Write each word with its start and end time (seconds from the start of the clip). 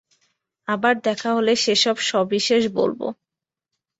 আবার 0.67 0.93
দেখা 1.03 1.29
হলে 1.33 1.53
সে-সব 1.55 1.97
সবিশেষ 2.01 2.63
বলব। 2.73 3.01